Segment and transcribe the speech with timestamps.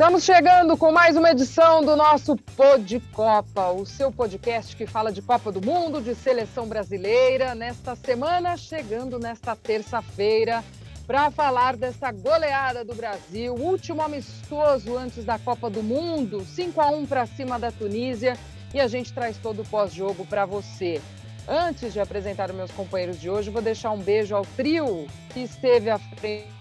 [0.00, 5.12] Estamos chegando com mais uma edição do nosso Pod Copa, o seu podcast que fala
[5.12, 7.54] de Copa do Mundo, de seleção brasileira.
[7.54, 10.64] Nesta semana, chegando nesta terça-feira,
[11.06, 16.88] para falar dessa goleada do Brasil, último amistoso antes da Copa do Mundo, 5 a
[16.88, 18.38] 1 para cima da Tunísia,
[18.72, 20.98] e a gente traz todo o pós-jogo para você.
[21.46, 25.40] Antes de apresentar os meus companheiros de hoje, vou deixar um beijo ao trio que
[25.40, 26.59] esteve à frente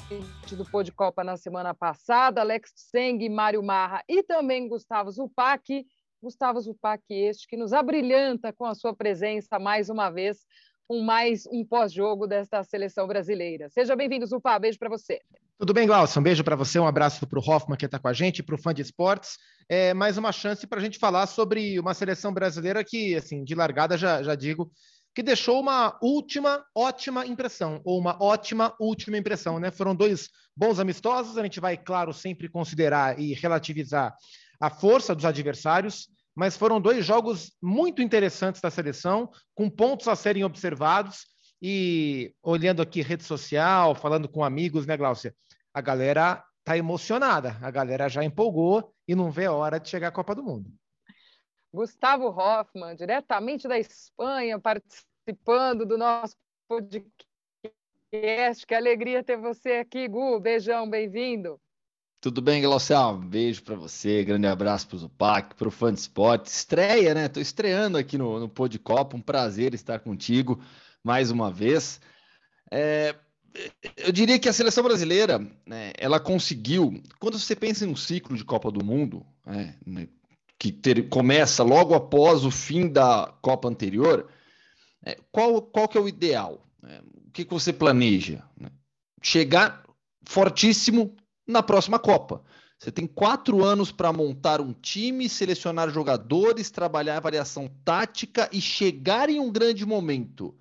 [0.56, 5.86] do Pô de Copa na semana passada, Alex Tseng, Mário Marra e também Gustavo Zupac.
[6.22, 10.40] Gustavo Zupac, este que nos abrilhanta com a sua presença mais uma vez,
[10.90, 13.70] um mais um pós-jogo desta seleção brasileira.
[13.70, 14.60] Seja bem-vindo, Zupac.
[14.60, 15.22] Beijo para você.
[15.60, 16.20] Tudo bem, Glaucio?
[16.20, 18.56] Um beijo para você, um abraço para o Hoffman que está com a gente, para
[18.56, 19.38] o fã de esportes.
[19.70, 23.54] É mais uma chance para a gente falar sobre uma seleção brasileira que, assim, de
[23.54, 24.72] largada já, já digo,
[25.20, 29.70] que deixou uma última ótima impressão, ou uma ótima última impressão, né?
[29.70, 34.16] Foram dois bons amistosos, a gente vai, claro, sempre considerar e relativizar
[34.62, 40.16] a força dos adversários, mas foram dois jogos muito interessantes da seleção, com pontos a
[40.16, 41.26] serem observados,
[41.62, 45.36] e olhando aqui rede social, falando com amigos, né, Gláucia?
[45.74, 50.08] A galera tá emocionada, a galera já empolgou e não vê a hora de chegar
[50.08, 50.72] à Copa do Mundo.
[51.74, 56.36] Gustavo Hoffman, diretamente da Espanha, participando participando do nosso
[56.68, 57.28] podcast.
[58.66, 60.40] Que alegria ter você aqui, Gu.
[60.40, 61.60] Beijão, bem-vindo.
[62.20, 63.16] Tudo bem, Glaucial?
[63.16, 66.48] Um beijo para você, grande abraço para o Zupac, para o fã de esporte.
[66.48, 67.28] Estreia, né?
[67.28, 70.60] Estou estreando aqui no, no Pô de Copa, um prazer estar contigo
[71.04, 72.02] mais uma vez.
[72.72, 73.16] É,
[73.98, 78.36] eu diria que a seleção brasileira, né, ela conseguiu, quando você pensa em um ciclo
[78.36, 79.76] de Copa do Mundo, né,
[80.58, 84.39] que ter, começa logo após o fim da Copa anterior, é,
[85.32, 86.66] qual, qual que é o ideal?
[86.84, 88.44] É, o que, que você planeja?
[88.60, 88.70] Né?
[89.22, 89.84] Chegar
[90.24, 91.16] fortíssimo
[91.48, 92.44] na próxima Copa.
[92.78, 98.62] Você tem quatro anos para montar um time, selecionar jogadores, trabalhar a variação tática e
[98.62, 100.58] chegar em um grande momento.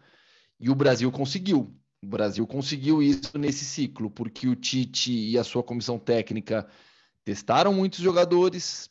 [0.59, 1.73] E o Brasil conseguiu.
[2.03, 6.67] O Brasil conseguiu isso nesse ciclo, porque o Tite e a sua comissão técnica
[7.25, 8.91] testaram muitos jogadores,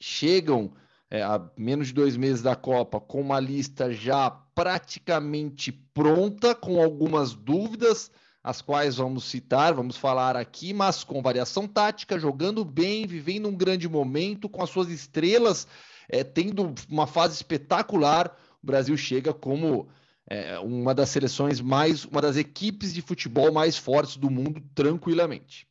[0.00, 0.72] chegam
[1.10, 6.82] é, a menos de dois meses da Copa com uma lista já praticamente pronta, com
[6.82, 8.10] algumas dúvidas,
[8.42, 13.56] as quais vamos citar, vamos falar aqui, mas com variação tática, jogando bem, vivendo um
[13.56, 15.66] grande momento, com as suas estrelas
[16.08, 18.36] é, tendo uma fase espetacular.
[18.62, 19.88] O Brasil chega como
[20.28, 25.68] é, uma das seleções mais, uma das equipes de futebol mais fortes do mundo, tranquilamente.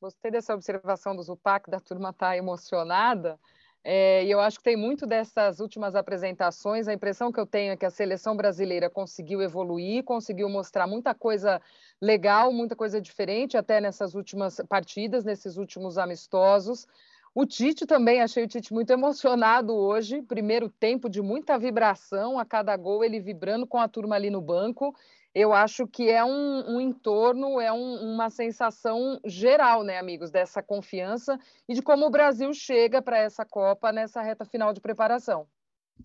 [0.00, 3.38] Gostei dessa observação do Zupac, da turma estar tá emocionada.
[3.82, 6.86] É, e eu acho que tem muito dessas últimas apresentações.
[6.86, 11.14] A impressão que eu tenho é que a seleção brasileira conseguiu evoluir, conseguiu mostrar muita
[11.14, 11.60] coisa
[12.00, 16.86] legal, muita coisa diferente, até nessas últimas partidas, nesses últimos amistosos.
[17.34, 20.20] O Tite também, achei o Tite muito emocionado hoje.
[20.22, 24.42] Primeiro tempo de muita vibração, a cada gol ele vibrando com a turma ali no
[24.42, 24.94] banco
[25.34, 30.62] eu acho que é um, um entorno, é um, uma sensação geral, né, amigos, dessa
[30.62, 35.46] confiança e de como o Brasil chega para essa Copa nessa reta final de preparação.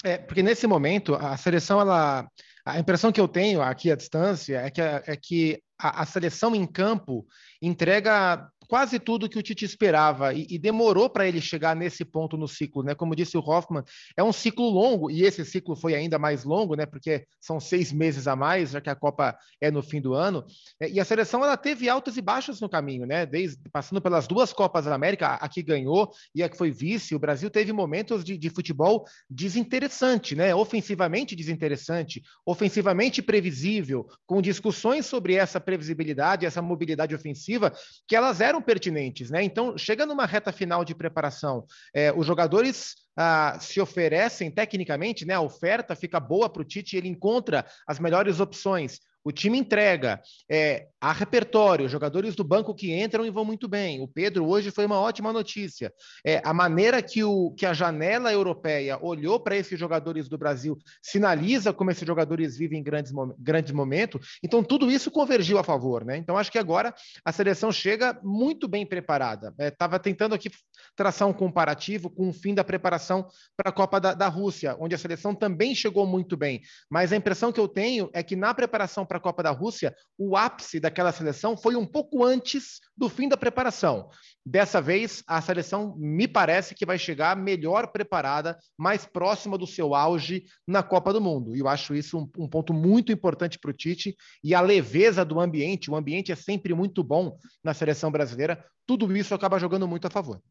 [0.03, 2.27] É, porque nesse momento a seleção, ela,
[2.65, 6.55] a impressão que eu tenho aqui à distância é que, é que a, a seleção
[6.55, 7.25] em campo
[7.61, 12.37] entrega quase tudo que o Tite esperava e, e demorou para ele chegar nesse ponto
[12.37, 12.95] no ciclo, né?
[12.95, 13.83] Como disse o Hoffman,
[14.17, 16.85] é um ciclo longo e esse ciclo foi ainda mais longo, né?
[16.85, 20.45] Porque são seis meses a mais, já que a Copa é no fim do ano.
[20.79, 23.25] É, e a seleção ela teve altas e baixas no caminho, né?
[23.25, 27.15] Desde passando pelas duas Copas da América, a que ganhou e a que foi vice,
[27.15, 30.53] o Brasil teve momentos de, de futebol desinteressante, né?
[30.55, 37.73] Ofensivamente desinteressante, ofensivamente previsível, com discussões sobre essa previsibilidade, essa mobilidade ofensiva,
[38.07, 39.43] que elas eram eram pertinentes, né?
[39.43, 45.33] Então, chega numa reta final de preparação, é, os jogadores ah, se oferecem tecnicamente, né?
[45.33, 50.21] A oferta fica boa para o Tite, ele encontra as melhores opções o time entrega,
[50.47, 53.99] é, há repertório, jogadores do banco que entram e vão muito bem.
[53.99, 55.91] O Pedro hoje foi uma ótima notícia.
[56.23, 60.77] É, a maneira que, o, que a janela europeia olhou para esses jogadores do Brasil
[61.01, 64.37] sinaliza como esses jogadores vivem grandes, grandes momentos.
[64.43, 66.05] Então, tudo isso convergiu a favor.
[66.05, 66.17] Né?
[66.17, 66.93] Então, acho que agora
[67.23, 69.55] a seleção chega muito bem preparada.
[69.57, 70.51] Estava é, tentando aqui
[70.95, 73.27] traçar um comparativo com o fim da preparação
[73.57, 76.61] para a Copa da, da Rússia, onde a seleção também chegou muito bem.
[76.89, 79.51] Mas a impressão que eu tenho é que na preparação para para a Copa da
[79.51, 84.09] Rússia, o ápice daquela seleção foi um pouco antes do fim da preparação.
[84.45, 89.95] Dessa vez, a seleção me parece que vai chegar melhor preparada, mais próxima do seu
[89.95, 91.55] auge na Copa do Mundo.
[91.55, 95.23] E eu acho isso um, um ponto muito importante para o Tite e a leveza
[95.23, 95.89] do ambiente.
[95.89, 98.63] O ambiente é sempre muito bom na seleção brasileira.
[98.85, 100.41] Tudo isso acaba jogando muito a favor.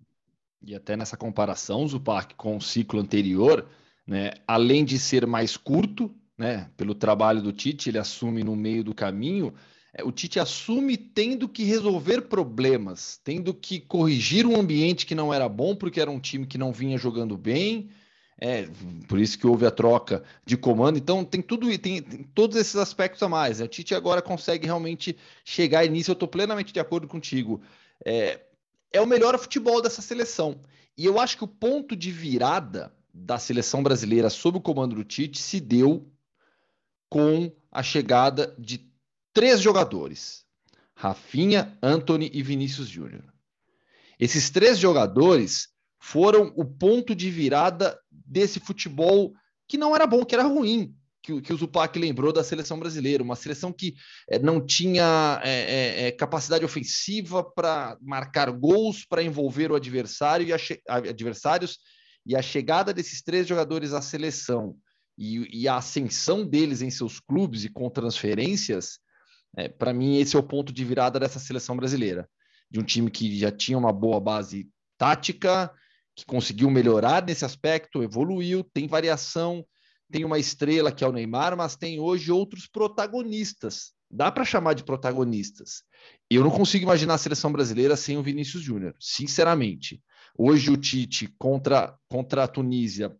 [0.66, 3.68] E até nessa comparação, Zupac, com o ciclo anterior,
[4.06, 8.82] né, além de ser mais curto, né, pelo trabalho do Tite, ele assume no meio
[8.82, 9.54] do caminho,
[9.92, 15.32] é, o Tite assume tendo que resolver problemas, tendo que corrigir um ambiente que não
[15.32, 17.90] era bom, porque era um time que não vinha jogando bem,
[18.40, 18.68] é,
[19.06, 20.98] por isso que houve a troca de comando.
[20.98, 23.60] Então tem tudo tem, tem todos esses aspectos a mais.
[23.60, 23.64] Né?
[23.64, 26.10] O Tite agora consegue realmente chegar nisso.
[26.10, 27.62] Eu estou plenamente de acordo contigo.
[28.04, 28.40] É,
[28.92, 30.60] é o melhor futebol dessa seleção.
[30.96, 35.04] E eu acho que o ponto de virada da seleção brasileira sob o comando do
[35.04, 36.04] Tite se deu
[37.14, 38.90] com a chegada de
[39.32, 40.44] três jogadores:
[40.96, 43.32] Rafinha, Anthony e Vinícius Júnior.
[44.18, 45.68] Esses três jogadores
[46.00, 49.32] foram o ponto de virada desse futebol
[49.68, 53.22] que não era bom, que era ruim, que, que o Zupac lembrou da seleção brasileira,
[53.22, 53.94] uma seleção que
[54.28, 60.52] é, não tinha é, é, capacidade ofensiva para marcar gols, para envolver o adversário e
[60.52, 60.58] a
[60.96, 61.78] adversários,
[62.26, 64.76] e a chegada desses três jogadores à seleção
[65.16, 68.98] e, e a ascensão deles em seus clubes e com transferências,
[69.56, 72.28] é, para mim, esse é o ponto de virada dessa seleção brasileira.
[72.70, 74.68] De um time que já tinha uma boa base
[74.98, 75.72] tática,
[76.16, 79.64] que conseguiu melhorar nesse aspecto, evoluiu, tem variação,
[80.10, 83.92] tem uma estrela que é o Neymar, mas tem hoje outros protagonistas.
[84.10, 85.82] Dá para chamar de protagonistas.
[86.30, 90.02] Eu não consigo imaginar a seleção brasileira sem o Vinícius Júnior, sinceramente.
[90.36, 93.16] Hoje o Tite contra, contra a Tunísia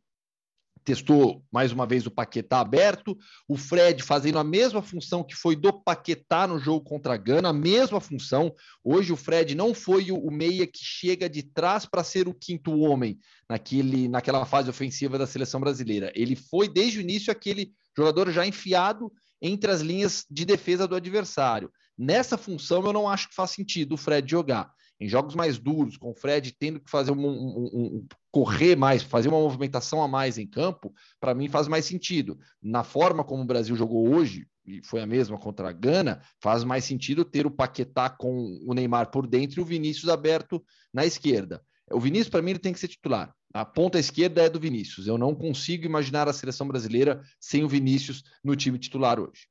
[0.85, 3.17] testou mais uma vez o Paquetá aberto,
[3.49, 7.49] o Fred fazendo a mesma função que foi do Paquetá no jogo contra a Gana,
[7.49, 8.55] a mesma função.
[8.83, 12.79] Hoje o Fred não foi o, meia que chega de trás para ser o quinto
[12.81, 16.13] homem naquele, naquela fase ofensiva da seleção brasileira.
[16.15, 19.11] Ele foi desde o início aquele jogador já enfiado
[19.41, 21.71] entre as linhas de defesa do adversário.
[21.97, 24.71] Nessa função eu não acho que faz sentido o Fred jogar
[25.01, 29.03] em jogos mais duros, com o Fred tendo que fazer um, um, um correr mais,
[29.03, 32.39] fazer uma movimentação a mais em campo, para mim faz mais sentido.
[32.63, 36.65] Na forma como o Brasil jogou hoje, e foi a mesma contra a Gana, faz
[36.65, 41.05] mais sentido ter o Paquetá com o Neymar por dentro e o Vinícius aberto na
[41.05, 41.63] esquerda.
[41.91, 43.35] O Vinícius, para mim, ele tem que ser titular.
[43.53, 45.07] A ponta esquerda é do Vinícius.
[45.07, 49.47] Eu não consigo imaginar a seleção brasileira sem o Vinícius no time titular hoje.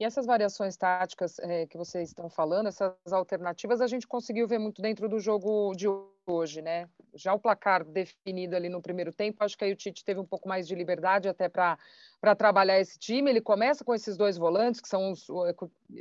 [0.00, 4.58] E essas variações táticas é, que vocês estão falando, essas alternativas, a gente conseguiu ver
[4.58, 5.86] muito dentro do jogo de
[6.26, 6.88] hoje, né?
[7.14, 10.24] Já o placar definido ali no primeiro tempo, acho que aí o Tite teve um
[10.24, 11.76] pouco mais de liberdade até para
[12.36, 13.30] trabalhar esse time.
[13.30, 15.26] Ele começa com esses dois volantes, que são os,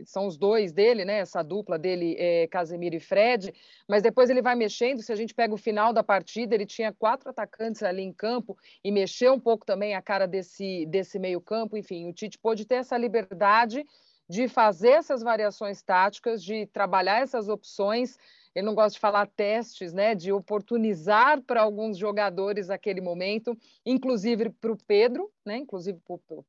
[0.06, 1.20] são os dois dele, né?
[1.20, 3.54] Essa dupla dele, é, Casemiro e Fred,
[3.88, 5.02] mas depois ele vai mexendo.
[5.02, 8.58] Se a gente pega o final da partida, ele tinha quatro atacantes ali em campo
[8.84, 11.76] e mexeu um pouco também a cara desse, desse meio-campo.
[11.76, 13.84] Enfim, o Tite pôde ter essa liberdade
[14.30, 18.16] de fazer essas variações táticas, de trabalhar essas opções
[18.56, 24.50] ele não gosta de falar testes, né, de oportunizar para alguns jogadores aquele momento, inclusive
[24.50, 26.00] para o Pedro, né, inclusive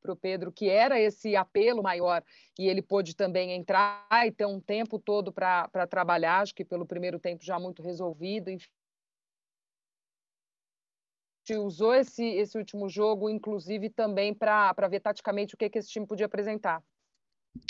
[0.01, 2.23] para o Pedro, que era esse apelo maior,
[2.57, 6.85] e ele pôde também entrar e ter um tempo todo para trabalhar, acho que pelo
[6.85, 8.69] primeiro tempo já muito resolvido, enfim
[11.57, 16.07] usou esse, esse último jogo, inclusive, também para ver taticamente o que, que esse time
[16.07, 16.81] podia apresentar.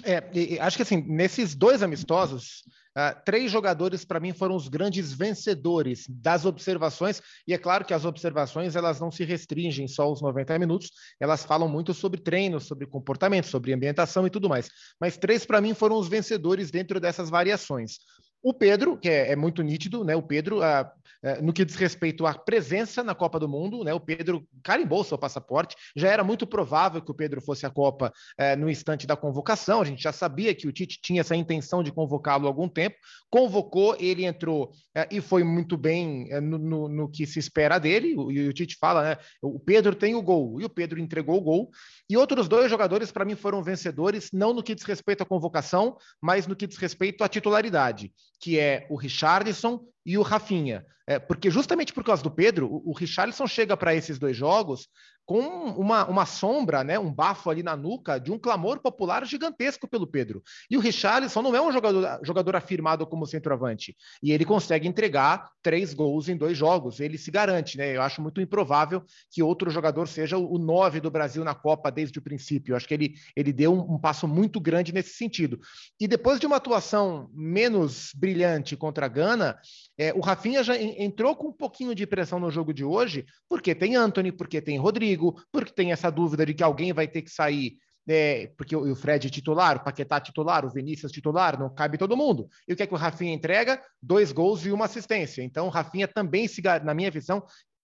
[0.04, 2.64] É, acho que assim, nesses dois amistosos,
[2.98, 7.94] uh, três jogadores para mim foram os grandes vencedores das observações, e é claro que
[7.94, 12.60] as observações elas não se restringem só aos 90 minutos, elas falam muito sobre treino,
[12.60, 14.70] sobre comportamento, sobre ambientação e tudo mais.
[15.00, 18.00] Mas três para mim foram os vencedores dentro dessas variações.
[18.44, 20.16] O Pedro, que é, é, muito nítido, né?
[20.16, 23.94] O Pedro, ah, é, no que diz respeito à presença na Copa do Mundo, né?
[23.94, 25.76] O Pedro carimbou seu passaporte.
[25.96, 29.80] Já era muito provável que o Pedro fosse à Copa é, no instante da convocação.
[29.80, 32.96] A gente já sabia que o Tite tinha essa intenção de convocá-lo há algum tempo.
[33.30, 38.16] Convocou, ele entrou é, e foi muito bem no, no, no, que se espera dele.
[38.18, 39.18] O, e o Tite fala, né?
[39.40, 41.70] O Pedro tem o gol e o Pedro entregou o gol.
[42.10, 45.96] E outros dois jogadores, para mim, foram vencedores, não no que diz respeito à convocação,
[46.20, 50.86] mas no que diz respeito à titularidade que é o Richardson e o Rafinha.
[51.08, 54.88] É, porque justamente por causa do Pedro, o, o Richardson chega para esses dois jogos
[55.32, 55.40] com
[55.78, 60.06] uma, uma sombra, né, um bafo ali na nuca de um clamor popular gigantesco pelo
[60.06, 60.44] Pedro.
[60.70, 63.96] E o Richarlison não é um jogador, jogador afirmado como centroavante.
[64.22, 67.00] E ele consegue entregar três gols em dois jogos.
[67.00, 67.96] Ele se garante, né?
[67.96, 72.20] Eu acho muito improvável que outro jogador seja o nove do Brasil na Copa desde
[72.20, 72.74] o princípio.
[72.74, 75.62] Eu acho que ele, ele deu um, um passo muito grande nesse sentido.
[75.98, 79.58] E depois de uma atuação menos brilhante contra a Gana,
[79.98, 83.74] é, o Rafinha já entrou com um pouquinho de pressão no jogo de hoje, porque
[83.74, 85.21] tem Anthony, porque tem Rodrigo,
[85.52, 89.28] porque tem essa dúvida de que alguém vai ter que sair é, porque o, Fred
[89.28, 92.50] é titular, o Paquetá é titular, o Vinícius é titular, não cabe todo mundo.
[92.68, 93.82] E o que é que o Rafinha entrega?
[94.02, 95.44] Dois gols e uma assistência.
[95.44, 96.48] Então, o Rafinha também,
[96.84, 97.44] na minha visão,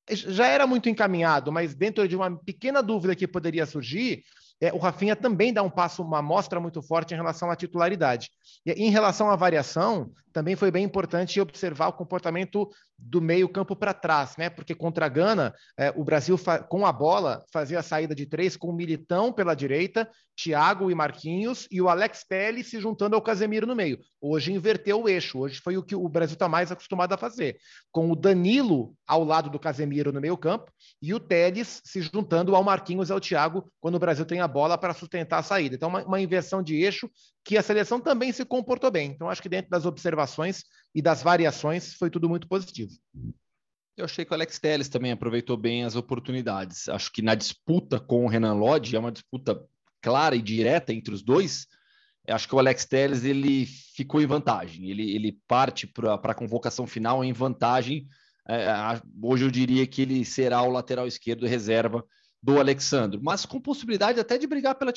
[0.10, 4.24] já era muito encaminhado, mas dentro de uma pequena dúvida que poderia surgir,
[4.60, 8.32] é, o Rafinha também dá um passo, uma amostra muito forte em relação à titularidade.
[8.66, 13.76] E em relação à variação, também foi bem importante observar o comportamento do meio campo
[13.76, 14.52] para trás, né?
[14.52, 16.40] Porque contra a Gana, é, o Brasil
[16.70, 20.96] com a bola fazia a saída de três com o Militão pela direita, Thiago e
[20.96, 24.00] Marquinhos e o Alex Telles se juntando ao Casemiro no meio.
[24.22, 27.58] Hoje inverteu o eixo, hoje foi o que o Brasil está mais acostumado a fazer,
[27.92, 32.56] com o Danilo ao lado do Casemiro no meio campo e o Telles se juntando
[32.56, 35.76] ao Marquinhos e ao Thiago quando o Brasil tem a bola para sustentar a saída.
[35.76, 37.10] Então, uma, uma inversão de eixo
[37.48, 39.12] que a seleção também se comportou bem.
[39.12, 40.27] Então, acho que dentro das observações
[40.94, 42.92] e das variações foi tudo muito positivo.
[43.96, 46.88] Eu achei que o Alex Telles também aproveitou bem as oportunidades.
[46.88, 49.60] Acho que na disputa com o Renan Lodge, é uma disputa
[50.02, 51.66] clara e direta entre os dois.
[52.28, 53.66] Acho que o Alex Telles ele
[53.96, 54.90] ficou em vantagem.
[54.90, 58.08] Ele, ele parte para a convocação final em vantagem.
[58.48, 58.68] É,
[59.22, 62.06] hoje eu diria que ele será o lateral esquerdo reserva
[62.42, 64.94] do Alexandre, mas com possibilidade até de brigar pela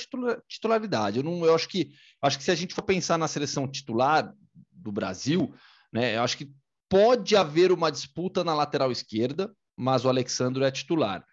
[0.47, 1.19] titularidade.
[1.19, 4.33] Eu, não, eu acho que acho que se a gente for pensar na seleção titular
[4.81, 5.55] do Brasil,
[5.93, 6.53] né, eu acho que
[6.89, 11.25] pode haver uma disputa na lateral esquerda, mas o Alexandre é titular.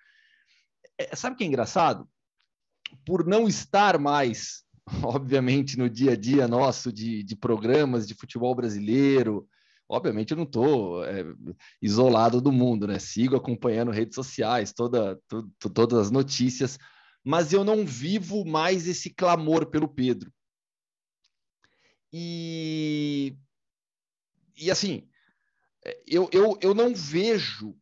[0.98, 2.08] É, sabe o que é engraçado?
[3.06, 4.63] Por não estar mais,
[5.04, 9.48] obviamente, no dia a dia nosso de, de programas de futebol brasileiro,
[9.89, 11.25] obviamente eu não estou é,
[11.82, 13.00] isolado do mundo, né?
[13.00, 16.77] Sigo acompanhando redes sociais, toda, to, todas as notícias,
[17.24, 20.32] mas eu não vivo mais esse clamor pelo Pedro.
[22.12, 23.38] E,
[24.56, 25.08] e assim,
[25.86, 27.76] é, eu, eu, eu não vejo.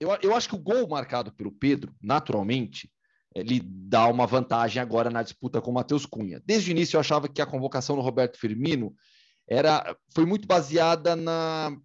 [0.00, 2.92] Eu, eu acho que o gol marcado pelo Pedro, naturalmente,
[3.34, 6.42] ele dá uma vantagem agora na disputa com o Matheus Cunha.
[6.44, 8.94] Desde o início eu achava que a convocação do Roberto Firmino
[9.48, 11.76] era foi muito baseada na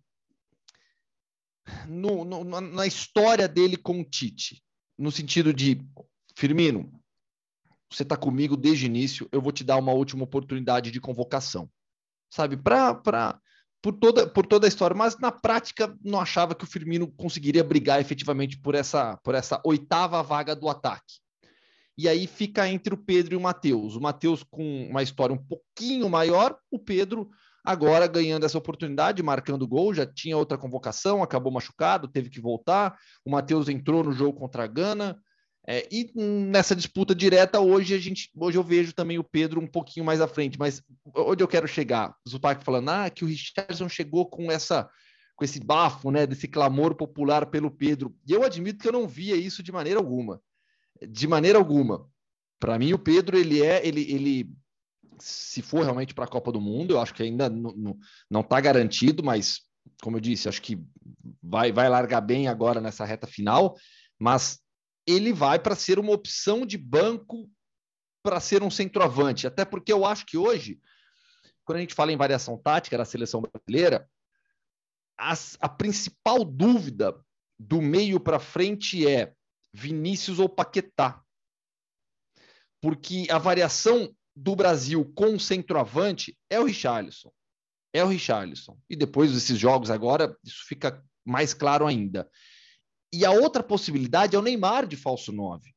[1.87, 4.63] no, no, na história dele com o Tite,
[4.97, 5.81] no sentido de
[6.35, 6.96] Firmino,
[7.91, 11.69] você está comigo desde o início, eu vou te dar uma última oportunidade de convocação,
[12.29, 12.57] sabe?
[12.57, 13.39] Para para
[13.81, 17.63] por toda por toda a história, mas na prática não achava que o Firmino conseguiria
[17.63, 21.19] brigar efetivamente por essa por essa oitava vaga do ataque.
[21.97, 23.95] E aí fica entre o Pedro e o Matheus.
[23.95, 27.29] O Matheus com uma história um pouquinho maior, o Pedro
[27.67, 32.97] Agora, ganhando essa oportunidade, marcando gol, já tinha outra convocação, acabou machucado, teve que voltar.
[33.25, 35.21] O Matheus entrou no jogo contra a Gana.
[35.69, 39.67] É, e nessa disputa direta, hoje a gente, hoje eu vejo também o Pedro um
[39.67, 40.57] pouquinho mais à frente.
[40.57, 40.81] Mas
[41.13, 42.15] onde eu quero chegar?
[42.27, 44.89] Zupac falando ah, que o Richardson chegou com essa
[45.35, 48.15] com esse bafo, né, desse clamor popular pelo Pedro.
[48.27, 50.41] E eu admito que eu não via isso de maneira alguma.
[51.07, 52.09] De maneira alguma.
[52.59, 54.49] Para mim, o Pedro, ele é, ele, ele
[55.19, 59.23] se for realmente para a Copa do Mundo, eu acho que ainda não está garantido,
[59.23, 59.61] mas
[60.01, 60.83] como eu disse, acho que
[61.41, 63.75] vai, vai largar bem agora nessa reta final,
[64.19, 64.59] mas
[65.07, 67.49] ele vai para ser uma opção de banco
[68.21, 70.81] para ser um centroavante, até porque eu acho que hoje,
[71.63, 74.09] quando a gente fala em variação tática da seleção brasileira,
[75.17, 77.17] as, a principal dúvida
[77.57, 79.33] do meio para frente é
[79.73, 81.21] Vinícius ou Paquetá.
[82.81, 87.31] Porque a variação do Brasil com centroavante é o Richarlison.
[87.93, 88.77] É o Richarlison.
[88.89, 92.29] E depois desses jogos agora, isso fica mais claro ainda.
[93.11, 95.73] E a outra possibilidade é o Neymar de falso 9,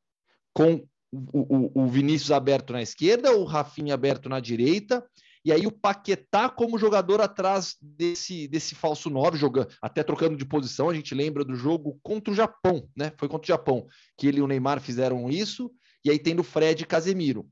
[0.52, 5.04] com o, o, o Vinícius aberto na esquerda, o Rafinha aberto na direita,
[5.44, 10.44] e aí o Paquetá como jogador atrás desse, desse falso 9, jogando, até trocando de
[10.44, 13.12] posição, a gente lembra do jogo contra o Japão, né?
[13.16, 13.87] Foi contra o Japão,
[14.18, 15.72] que ele e o Neymar fizeram isso,
[16.04, 17.49] e aí tendo Fred e Casemiro.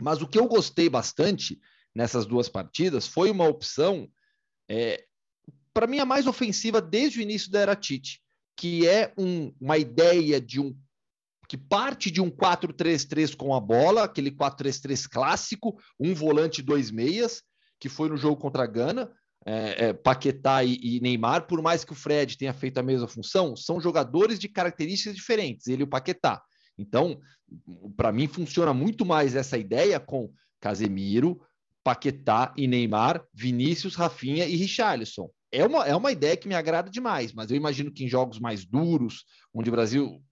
[0.00, 1.60] Mas o que eu gostei bastante
[1.94, 4.10] nessas duas partidas foi uma opção,
[4.68, 5.04] é,
[5.72, 8.20] para mim, a mais ofensiva desde o início da era Tite,
[8.58, 10.76] que é um, uma ideia de um
[11.48, 17.42] que parte de um 4-3-3 com a bola, aquele 4-3-3 clássico, um volante dois meias,
[17.80, 19.10] que foi no jogo contra a Gana,
[19.46, 23.08] é, é, Paquetá e, e, Neymar, por mais que o Fred tenha feito a mesma
[23.08, 26.42] função, são jogadores de características diferentes, ele e o Paquetá.
[26.76, 27.18] Então,
[27.96, 31.40] para mim, funciona muito mais essa ideia com Casemiro,
[31.82, 35.30] Paquetá e Neymar, Vinícius, Rafinha e Richarlison.
[35.50, 38.38] É uma, é uma ideia que me agrada demais, mas eu imagino que em jogos
[38.38, 39.24] mais duros,
[39.54, 40.22] onde o Brasil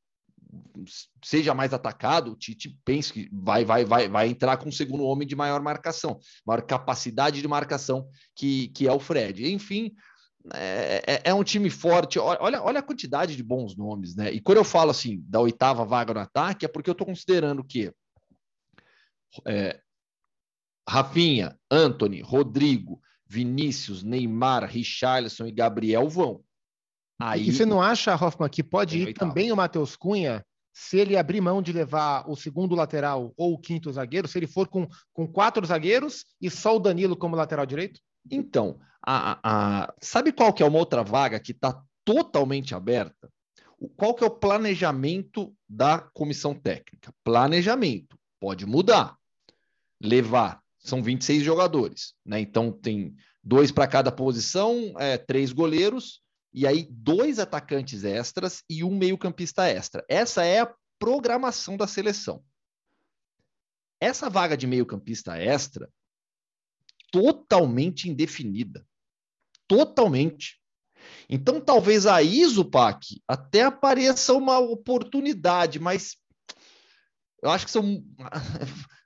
[1.25, 5.05] seja mais atacado, o Tite pensa que vai, vai, vai, vai entrar com o segundo
[5.05, 9.53] homem de maior marcação, maior capacidade de marcação que, que é o Fred.
[9.53, 9.95] Enfim,
[10.55, 12.19] é, é, é, um time forte.
[12.19, 14.33] Olha, olha a quantidade de bons nomes, né?
[14.33, 17.65] E quando eu falo assim da oitava vaga no ataque, é porque eu estou considerando
[17.65, 17.93] que
[19.47, 19.81] é,
[20.89, 26.43] Rafinha, Anthony, Rodrigo, Vinícius, Neymar, Richarlison e Gabriel vão.
[27.19, 31.17] Aí, e você não acha, Hoffman, que pode ir também o Matheus Cunha se ele
[31.17, 34.87] abrir mão de levar o segundo lateral ou o quinto zagueiro, se ele for com,
[35.15, 37.99] com quatro zagueiros e só o Danilo como lateral direito?
[38.31, 43.31] Então, a, a, sabe qual que é uma outra vaga que está totalmente aberta?
[43.97, 47.11] Qual que é o planejamento da comissão técnica?
[47.25, 48.19] Planejamento.
[48.39, 49.17] Pode mudar.
[49.99, 50.61] Levar.
[50.87, 52.15] São 26 jogadores.
[52.25, 52.41] Né?
[52.41, 58.83] Então, tem dois para cada posição, é, três goleiros e aí dois atacantes extras e
[58.83, 60.05] um meio-campista extra.
[60.09, 62.43] Essa é a programação da seleção.
[64.01, 65.91] Essa vaga de meio-campista extra
[67.11, 68.87] totalmente indefinida.
[69.67, 70.61] Totalmente.
[71.29, 76.17] Então, talvez aí, Zupac, até apareça uma oportunidade, mas
[77.43, 78.05] eu acho que são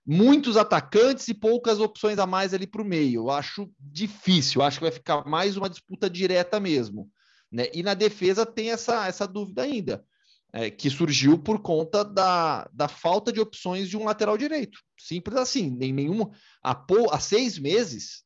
[0.06, 3.22] muitos atacantes e poucas opções a mais ali para o meio.
[3.22, 7.10] Eu acho difícil, acho que vai ficar mais uma disputa direta mesmo.
[7.50, 7.68] Né?
[7.74, 10.04] E na defesa tem essa, essa dúvida ainda,
[10.52, 14.78] é, que surgiu por conta da, da falta de opções de um lateral direito.
[14.98, 16.30] Simples assim, nem nenhum.
[16.62, 18.24] Há, há seis meses,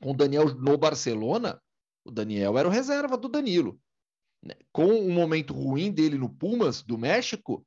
[0.00, 1.60] com o Daniel no Barcelona,
[2.04, 3.80] o Daniel era o reserva do Danilo.
[4.42, 4.54] Né?
[4.72, 7.66] Com o um momento ruim dele no Pumas, do México,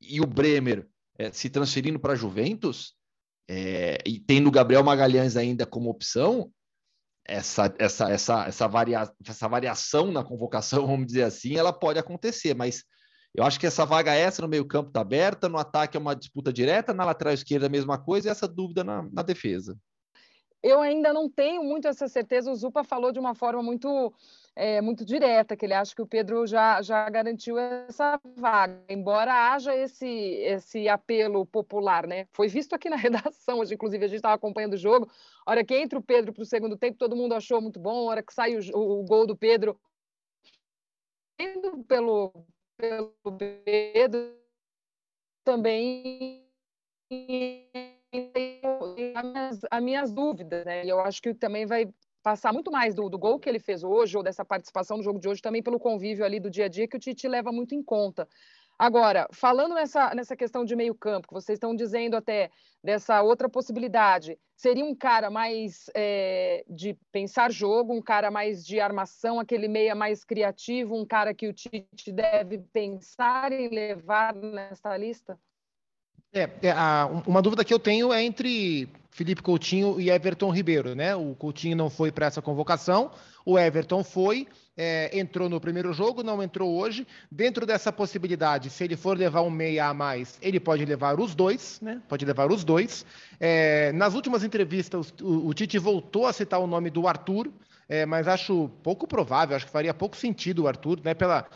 [0.00, 2.94] e o Bremer é, se transferindo para a Juventus,
[3.48, 6.50] é, e tendo Gabriel Magalhães ainda como opção,
[7.24, 12.54] essa, essa, essa, essa, varia, essa variação na convocação, vamos dizer assim, ela pode acontecer,
[12.54, 12.84] mas
[13.34, 16.52] eu acho que essa vaga essa no meio-campo está aberta, no ataque é uma disputa
[16.52, 19.76] direta, na lateral esquerda a mesma coisa, e essa dúvida na, na defesa.
[20.62, 22.50] Eu ainda não tenho muito essa certeza.
[22.50, 24.12] O Zupa falou de uma forma muito
[24.56, 29.52] é, muito direta, que ele acha que o Pedro já, já garantiu essa vaga, embora
[29.52, 32.26] haja esse, esse apelo popular, né?
[32.32, 35.10] Foi visto aqui na redação, hoje, inclusive, a gente estava acompanhando o jogo.
[35.44, 38.08] A hora que entra o Pedro para o segundo tempo, todo mundo achou muito bom.
[38.08, 39.78] A hora que sai o, o, gol do Pedro,
[41.38, 42.32] indo pelo,
[42.78, 43.14] pelo
[43.62, 44.38] Pedro,
[45.44, 46.46] também
[49.14, 50.82] as minhas, as minhas dúvidas, né?
[50.86, 51.92] E eu acho que também vai
[52.26, 55.20] passar muito mais do, do, gol que ele fez hoje, ou dessa participação no jogo
[55.20, 57.72] de hoje, também pelo convívio ali do dia a dia, que o Tite leva muito
[57.72, 58.28] em conta.
[58.76, 62.50] Agora, falando nessa, nessa questão de meio campo, que vocês estão dizendo até
[62.82, 68.80] dessa outra possibilidade, seria um cara mais é, de pensar jogo, um cara mais de
[68.80, 74.96] armação, aquele meia mais criativo, um cara que o Tite deve pensar em levar nessa
[74.96, 75.38] lista?
[76.32, 80.94] É, é a, uma dúvida que eu tenho é entre Felipe Coutinho e Everton Ribeiro,
[80.94, 81.16] né?
[81.16, 83.10] O Coutinho não foi para essa convocação,
[83.46, 87.06] o Everton foi, é, entrou no primeiro jogo, não entrou hoje.
[87.32, 91.34] Dentro dessa possibilidade, se ele for levar um meia a mais, ele pode levar os
[91.34, 92.02] dois, né?
[92.06, 93.06] Pode levar os dois.
[93.40, 97.50] É, nas últimas entrevistas, o, o Tite voltou a citar o nome do Arthur,
[97.88, 101.14] é, mas acho pouco provável, acho que faria pouco sentido o Arthur, né?
[101.14, 101.46] Pela,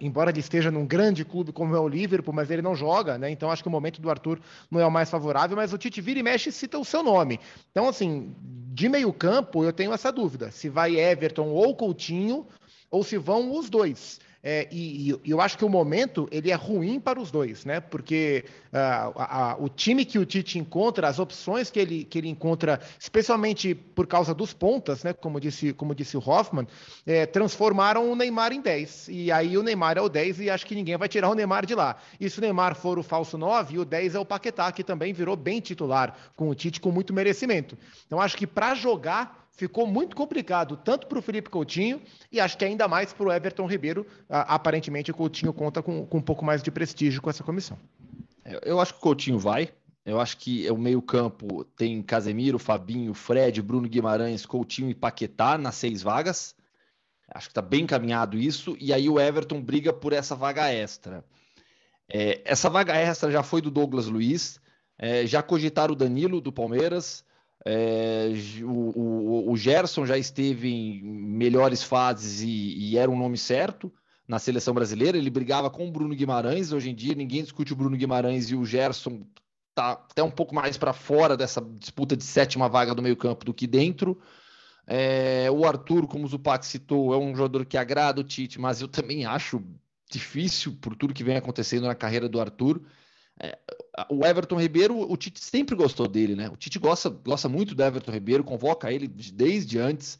[0.00, 3.30] embora ele esteja num grande clube como é o Liverpool, mas ele não joga, né?
[3.30, 6.02] Então acho que o momento do Arthur não é o mais favorável, mas o Tite
[6.02, 7.40] vira e mexe e cita o seu nome.
[7.70, 12.46] Então, assim, de meio campo eu tenho essa dúvida: se vai Everton ou Coutinho,
[12.90, 14.20] ou se vão os dois.
[14.46, 17.80] É, e, e, eu acho que o momento ele é ruim para os dois, né?
[17.80, 22.18] Porque uh, a, a, o time que o Tite encontra, as opções que ele, que
[22.18, 25.14] ele encontra, especialmente por causa dos pontas, né?
[25.14, 26.66] Como disse, como disse o Hoffman,
[27.06, 29.08] é, transformaram o Neymar em 10.
[29.08, 31.64] E aí o Neymar é o 10 e acho que ninguém vai tirar o Neymar
[31.64, 31.96] de lá.
[32.20, 35.14] E se o Neymar for o falso 9, o 10 é o Paquetá, que também
[35.14, 37.78] virou bem titular com o Tite com muito merecimento.
[38.06, 42.58] Então acho que para jogar ficou muito complicado, tanto para o Felipe Coutinho e acho
[42.58, 44.06] que ainda mais para o Everton Ribeiro.
[44.28, 47.78] aparentemente, o Coutinho conta com, com, um pouco mais de prestígio com essa comissão.
[48.62, 49.70] Eu acho que o Coutinho vai.
[50.04, 55.76] Eu acho que o meio-campo tem Casemiro, Fabinho, Fred, Bruno Guimarães, Coutinho e Paquetá nas
[55.76, 56.54] seis vagas.
[57.32, 58.76] Acho que está bem encaminhado isso.
[58.78, 61.24] E aí o Everton briga por essa vaga extra.
[62.06, 64.60] É, essa vaga extra já foi do Douglas Luiz.
[64.98, 67.24] É, já cogitaram o Danilo do Palmeiras.
[67.66, 68.28] É,
[68.62, 73.90] o, o, o, Gerson já esteve em melhores fases e, e, era um nome certo
[74.28, 75.16] na seleção brasileira.
[75.16, 76.72] Ele brigava com o Bruno Guimarães.
[76.72, 79.26] Hoje em dia, ninguém discute o Bruno Guimarães e o Gerson
[79.74, 83.54] tá até um pouco mais para fora dessa disputa de sétima vaga do meio-campo do
[83.54, 84.20] que dentro.
[84.86, 88.82] É, o Arthur, como o Zupac citou, é um jogador que agrada o Tite, mas
[88.82, 89.62] eu também acho
[90.10, 92.82] difícil por tudo que vem acontecendo na carreira do Arthur.
[93.40, 93.58] É,
[94.10, 96.48] o Everton Ribeiro, o Tite sempre gostou dele, né?
[96.48, 100.18] O Tite gosta, gosta muito do Everton Ribeiro, convoca ele desde antes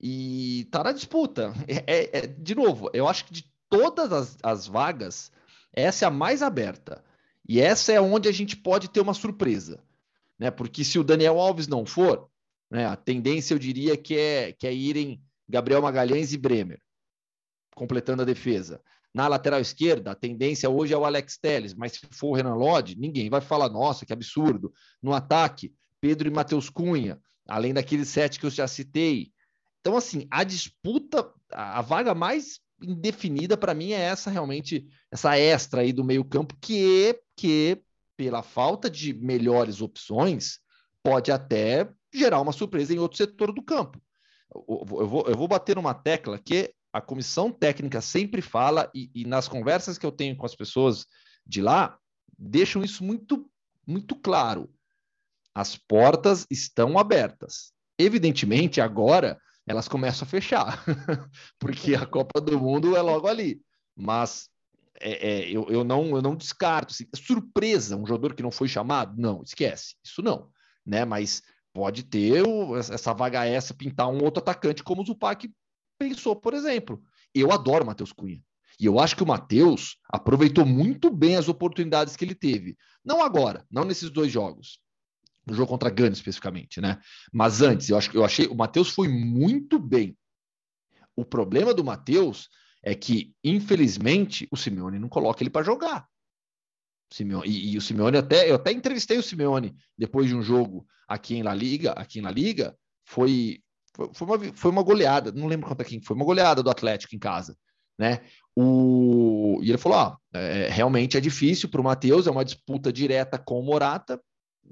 [0.00, 1.52] e tá na disputa.
[1.68, 5.30] É, é, é de novo, eu acho que de todas as, as vagas,
[5.72, 7.04] essa é a mais aberta.
[7.48, 9.82] E essa é onde a gente pode ter uma surpresa,
[10.38, 10.50] né?
[10.50, 12.28] Porque se o Daniel Alves não for,
[12.70, 16.80] né, a tendência eu diria que é, que é irem Gabriel Magalhães e Bremer,
[17.74, 18.80] completando a defesa.
[19.12, 22.54] Na lateral esquerda, a tendência hoje é o Alex Telles, mas se for o Renan
[22.54, 24.72] Lodge, ninguém vai falar, nossa, que absurdo.
[25.02, 29.32] No ataque, Pedro e Matheus Cunha, além daqueles sete que eu já citei.
[29.80, 35.82] Então, assim, a disputa, a vaga mais indefinida para mim é essa realmente, essa extra
[35.82, 37.82] aí do meio-campo, que, que,
[38.16, 40.60] pela falta de melhores opções,
[41.02, 44.00] pode até gerar uma surpresa em outro setor do campo.
[44.54, 49.24] Eu, vou, eu vou bater numa tecla que a comissão técnica sempre fala, e, e,
[49.24, 51.06] nas conversas que eu tenho com as pessoas
[51.46, 51.96] de lá,
[52.38, 53.48] deixam isso muito,
[53.86, 54.72] muito claro.
[55.54, 57.72] As portas estão abertas.
[57.98, 60.84] Evidentemente, agora elas começam a fechar,
[61.58, 63.60] porque a Copa do Mundo é logo ali.
[63.94, 64.48] Mas
[65.00, 66.92] é, é, eu, eu, não, eu não descarto.
[66.92, 69.20] Assim, surpresa, um jogador que não foi chamado?
[69.20, 69.94] Não, esquece.
[70.04, 70.50] Isso não.
[70.84, 71.04] Né?
[71.04, 75.48] Mas pode ter o, essa vaga essa pintar um outro atacante, como o Zupac
[76.00, 77.02] pensou, por exemplo.
[77.34, 78.42] Eu adoro Matheus Cunha.
[78.80, 82.76] E eu acho que o Matheus aproveitou muito bem as oportunidades que ele teve.
[83.04, 84.80] Não agora, não nesses dois jogos.
[85.46, 86.98] No jogo contra Gana, especificamente, né?
[87.30, 90.16] Mas antes, eu acho que eu achei o Matheus foi muito bem.
[91.14, 92.48] O problema do Matheus
[92.82, 96.08] é que, infelizmente, o Simeone não coloca ele para jogar.
[97.12, 100.86] Simeone, e, e, o Simeone até eu até entrevistei o Simeone depois de um jogo
[101.06, 103.62] aqui em La Liga, aqui na Liga, foi
[104.12, 107.14] foi uma, foi uma goleada, não lembro quanto é que foi, uma goleada do Atlético
[107.14, 107.56] em casa,
[107.98, 108.20] né?
[108.56, 112.92] O, e ele falou: ah, é, realmente é difícil para o Matheus, é uma disputa
[112.92, 114.20] direta com o Morata,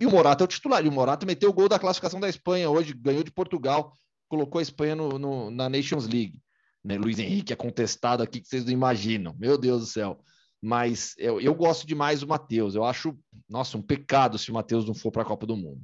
[0.01, 2.29] e o Morata é o titular, e o Morata meteu o gol da classificação da
[2.29, 3.93] Espanha hoje, ganhou de Portugal,
[4.29, 6.41] colocou a Espanha no, no, na Nations League.
[6.85, 6.97] Né?
[6.97, 10.19] Luiz Henrique é contestado aqui que vocês não imaginam, meu Deus do céu.
[10.61, 13.17] Mas eu, eu gosto demais do Matheus, eu acho,
[13.49, 15.81] nossa, um pecado se o Matheus não for para a Copa do Mundo.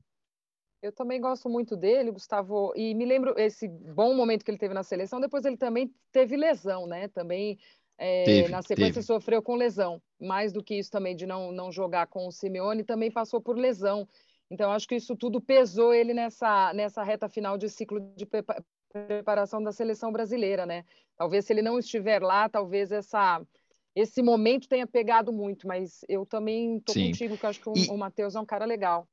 [0.84, 4.74] Eu também gosto muito dele, Gustavo, e me lembro esse bom momento que ele teve
[4.74, 5.18] na seleção.
[5.18, 7.08] Depois ele também teve lesão, né?
[7.08, 7.58] Também
[7.96, 9.06] é, teve, na sequência teve.
[9.06, 9.98] sofreu com lesão.
[10.20, 13.56] Mais do que isso também de não, não jogar com o Simeone, também passou por
[13.56, 14.06] lesão.
[14.50, 18.28] Então acho que isso tudo pesou ele nessa nessa reta final de ciclo de
[18.92, 20.84] preparação da seleção brasileira, né?
[21.16, 23.40] Talvez se ele não estiver lá, talvez essa
[23.96, 27.88] esse momento tenha pegado muito, mas eu também estou contigo, que acho que o, e...
[27.88, 29.08] o Matheus é um cara legal.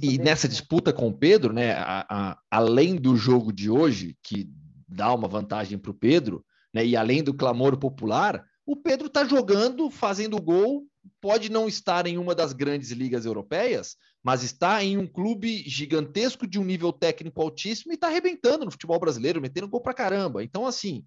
[0.00, 4.16] E, e, nessa disputa com o Pedro, né, a, a, além do jogo de hoje,
[4.22, 4.50] que
[4.88, 9.24] dá uma vantagem para o Pedro, né, e além do clamor popular, o Pedro está
[9.24, 10.86] jogando, fazendo gol,
[11.20, 16.46] pode não estar em uma das grandes ligas europeias, mas está em um clube gigantesco
[16.46, 20.42] de um nível técnico altíssimo e está arrebentando no futebol brasileiro, metendo gol para caramba.
[20.42, 21.04] Então, assim,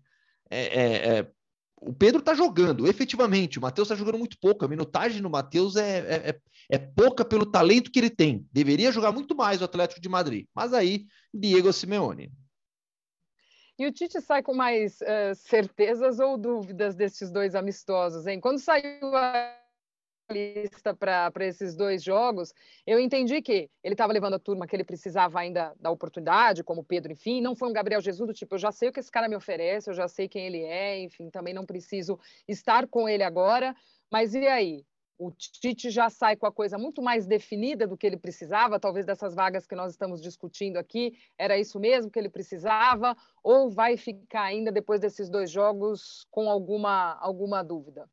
[0.49, 1.31] é, é, é,
[1.81, 3.57] o Pedro está jogando, efetivamente.
[3.57, 4.65] O Matheus está jogando muito pouco.
[4.65, 6.39] A minutagem no Matheus é, é, é,
[6.71, 8.45] é, pouca pelo talento que ele tem.
[8.51, 10.45] Deveria jogar muito mais o Atlético de Madrid.
[10.53, 12.31] Mas aí, Diego Simeone.
[13.77, 18.41] E o Tite sai com mais uh, certezas ou dúvidas desses dois amistosos, hein?
[18.41, 19.58] Quando saiu a
[20.31, 22.53] lista para esses dois jogos,
[22.85, 26.83] eu entendi que ele estava levando a turma que ele precisava ainda da oportunidade, como
[26.83, 29.11] Pedro, enfim, não foi um Gabriel Jesus do tipo, eu já sei o que esse
[29.11, 33.09] cara me oferece, eu já sei quem ele é, enfim, também não preciso estar com
[33.09, 33.75] ele agora,
[34.11, 34.85] mas e aí?
[35.21, 39.05] O Tite já sai com a coisa muito mais definida do que ele precisava, talvez
[39.05, 43.13] dessas vagas que nós estamos discutindo aqui, era isso mesmo que ele precisava,
[43.43, 48.09] ou vai ficar ainda depois desses dois jogos com alguma, alguma dúvida?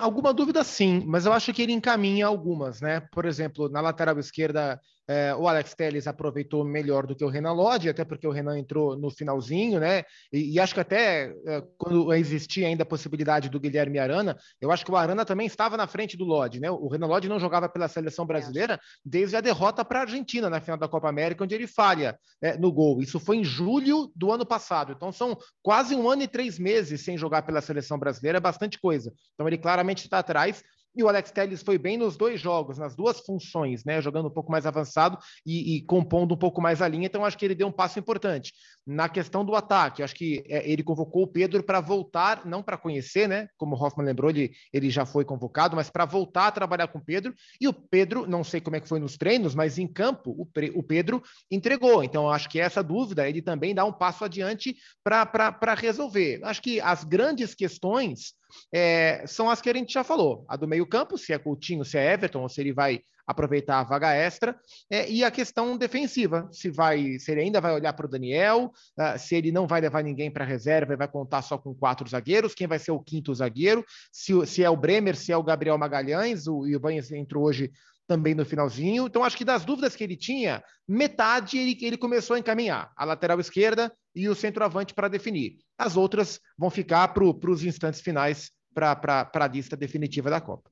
[0.00, 3.00] Alguma dúvida sim, mas eu acho que ele encaminha algumas, né?
[3.00, 7.52] Por exemplo, na lateral esquerda, é, o Alex Telles aproveitou melhor do que o Renan
[7.52, 10.04] Lodge, até porque o Renan entrou no finalzinho, né?
[10.30, 14.70] E, e acho que até é, quando existia ainda a possibilidade do Guilherme Arana, eu
[14.70, 16.70] acho que o Arana também estava na frente do Lodge, né?
[16.70, 20.60] O Renan Lodge não jogava pela seleção brasileira desde a derrota para a Argentina na
[20.60, 23.00] final da Copa América, onde ele falha é, no gol.
[23.00, 24.92] Isso foi em julho do ano passado.
[24.92, 28.78] Então são quase um ano e três meses sem jogar pela seleção brasileira, é bastante
[28.78, 29.10] coisa.
[29.34, 30.62] Então ele claramente está atrás
[30.94, 34.00] e o Alex Telles foi bem nos dois jogos, nas duas funções, né?
[34.00, 37.38] Jogando um pouco mais avançado e, e compondo um pouco mais a linha, então acho
[37.38, 38.52] que ele deu um passo importante.
[38.90, 42.78] Na questão do ataque, acho que é, ele convocou o Pedro para voltar, não para
[42.78, 43.46] conhecer, né?
[43.58, 46.98] Como o Hoffman lembrou, ele, ele já foi convocado, mas para voltar a trabalhar com
[46.98, 47.34] o Pedro.
[47.60, 50.48] E o Pedro, não sei como é que foi nos treinos, mas em campo, o,
[50.74, 52.02] o Pedro entregou.
[52.02, 54.74] Então, acho que essa dúvida ele também dá um passo adiante
[55.04, 56.40] para resolver.
[56.42, 58.32] Acho que as grandes questões
[58.72, 60.46] é, são as que a gente já falou.
[60.48, 63.84] A do meio-campo, se é Coutinho, se é Everton, ou se ele vai aproveitar a
[63.84, 64.58] vaga extra,
[64.90, 68.72] é, e a questão defensiva, se vai, se ele ainda vai olhar para o Daniel,
[68.98, 72.08] uh, se ele não vai levar ninguém para reserva e vai contar só com quatro
[72.08, 75.42] zagueiros, quem vai ser o quinto zagueiro, se, se é o Bremer, se é o
[75.42, 77.70] Gabriel Magalhães, o Ibanez entrou hoje
[78.06, 79.06] também no finalzinho.
[79.06, 82.90] Então, acho que das dúvidas que ele tinha, metade ele, ele começou a encaminhar.
[82.96, 85.58] A lateral esquerda e o centroavante para definir.
[85.76, 90.70] As outras vão ficar para os instantes finais para a lista definitiva da Copa.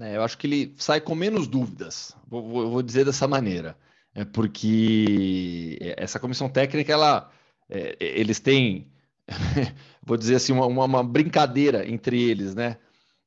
[0.00, 3.76] É, eu acho que ele sai com menos dúvidas, vou, vou, dizer dessa maneira.
[4.14, 7.30] É porque essa comissão técnica, ela,
[7.68, 8.90] é, eles têm,
[10.02, 12.78] vou dizer assim, uma, uma, brincadeira entre eles, né?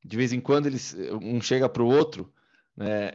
[0.04, 2.32] De vez em quando eles, um chega para o outro,
[2.76, 3.14] né?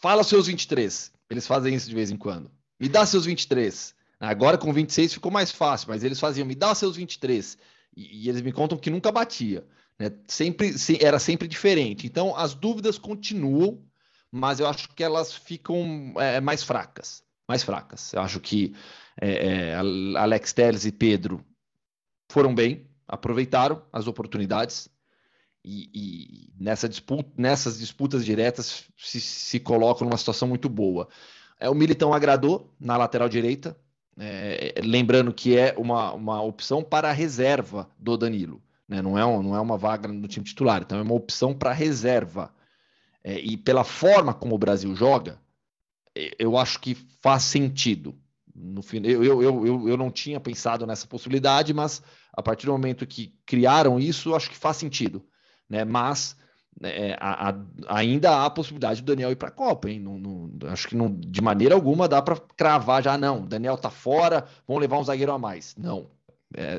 [0.00, 1.12] Fala seus 23.
[1.30, 2.50] Eles fazem isso de vez em quando.
[2.78, 3.94] Me dá seus 23.
[4.20, 7.58] Agora com 26 ficou mais fácil, mas eles faziam, me dá seus 23.
[7.96, 9.66] E, e eles me contam que nunca batia.
[9.98, 10.12] Né?
[10.26, 12.06] Sempre, se, era sempre diferente.
[12.06, 13.82] Então, as dúvidas continuam,
[14.30, 17.22] mas eu acho que elas ficam é, mais fracas.
[17.48, 18.12] Mais fracas.
[18.12, 18.74] Eu acho que
[19.20, 21.44] é, é, Alex Telles e Pedro
[22.30, 24.88] foram bem, aproveitaram as oportunidades
[25.64, 31.08] e, e nessa disputa, nessas disputas diretas se, se colocam numa situação muito boa.
[31.58, 33.76] É, o Militão agradou na lateral direita,
[34.18, 38.62] é, lembrando que é uma, uma opção para a reserva do Danilo.
[38.88, 39.02] Né?
[39.02, 41.72] Não, é um, não é uma vaga no time titular, então é uma opção para
[41.72, 42.52] reserva.
[43.22, 45.38] É, e pela forma como o Brasil joga,
[46.38, 48.16] eu acho que faz sentido.
[48.54, 52.72] No fim, eu, eu, eu, eu não tinha pensado nessa possibilidade, mas a partir do
[52.72, 55.24] momento que criaram isso, acho que faz sentido.
[55.68, 55.84] Né?
[55.84, 56.36] Mas
[56.80, 57.54] né, a, a,
[57.88, 60.00] ainda há a possibilidade do Daniel ir para a Copa, hein?
[60.00, 63.44] Não, não, acho que não, de maneira alguma dá para cravar já, não.
[63.44, 65.76] Daniel tá fora, vão levar um zagueiro a mais.
[65.76, 66.17] Não, é, é,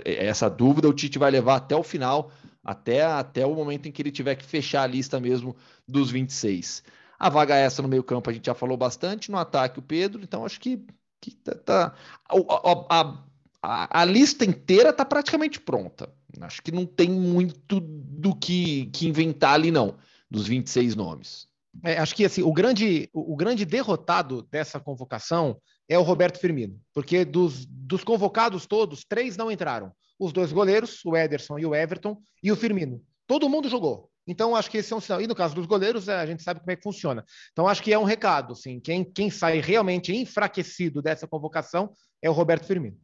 [0.04, 2.32] essa dúvida o Tite vai levar até o final,
[2.64, 5.56] até, até o momento em que ele tiver que fechar a lista mesmo
[5.88, 6.84] dos 26.
[7.18, 10.46] A vaga essa no meio-campo a gente já falou bastante, no ataque o Pedro, então
[10.46, 10.86] acho que,
[11.22, 11.94] que tá, tá
[12.28, 13.24] a, a,
[13.62, 16.10] a, a, lista inteira está praticamente pronta.
[16.42, 19.96] Acho que não tem muito do que, que inventar ali, não,
[20.32, 21.48] dos 26 nomes.
[21.84, 26.40] É, acho que assim, o grande, o, o grande derrotado dessa convocação é o Roberto
[26.40, 29.92] Firmino, porque dos, dos convocados todos, três não entraram.
[30.20, 33.02] Os dois goleiros, o Ederson e o Everton, e o Firmino.
[33.26, 34.10] Todo mundo jogou.
[34.28, 35.20] Então, acho que esse é um sinal.
[35.20, 37.26] E no caso dos goleiros, é, a gente sabe como é que funciona.
[37.52, 38.54] Então, acho que é um recado.
[38.54, 42.98] Assim, quem, quem sai realmente enfraquecido dessa convocação é o Roberto Firmino.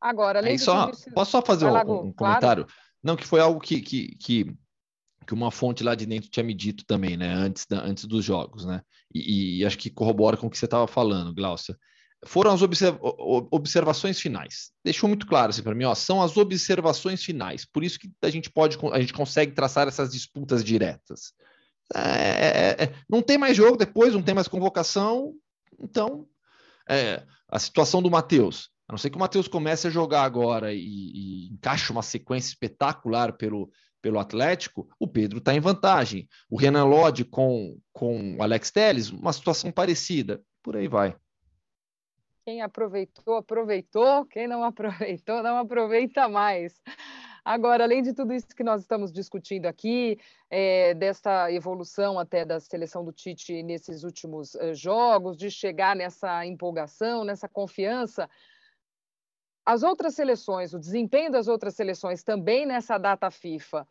[0.00, 2.64] Agora, além só, Posso só fazer um, um, comentário?
[2.64, 2.66] Claro.
[3.02, 4.56] Não, que foi algo que, que, que
[5.26, 8.24] que uma fonte lá de dentro tinha me dito também, né, antes, da, antes dos
[8.24, 8.80] jogos, né,
[9.12, 11.76] e, e acho que corrobora com o que você estava falando, Glaucia.
[12.24, 12.98] Foram as observ
[13.50, 14.70] observações finais.
[14.82, 17.64] Deixou muito claro assim para mim, ó, são as observações finais.
[17.64, 21.32] Por isso que a gente pode, a gente consegue traçar essas disputas diretas.
[21.94, 25.34] É, é, é, não tem mais jogo depois, não tem mais convocação,
[25.78, 26.26] então
[26.88, 28.70] é, a situação do Matheus.
[28.88, 32.48] A não ser que o Matheus comece a jogar agora e, e encaixe uma sequência
[32.48, 33.70] espetacular pelo,
[34.06, 36.28] pelo Atlético, o Pedro está em vantagem.
[36.48, 40.40] O Renan Lodge com, com o Alex Telles, uma situação parecida.
[40.62, 41.16] Por aí vai.
[42.44, 44.24] Quem aproveitou, aproveitou.
[44.26, 46.80] Quem não aproveitou, não aproveita mais.
[47.44, 50.16] Agora, além de tudo isso que nós estamos discutindo aqui,
[50.48, 50.94] é,
[51.50, 57.48] evolução até da seleção do Tite nesses últimos uh, jogos, de chegar nessa empolgação, nessa
[57.48, 58.30] confiança,
[59.66, 63.86] as outras seleções, o desempenho das outras seleções também nessa data FIFA